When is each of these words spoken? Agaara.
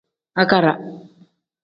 Agaara. 0.43 0.73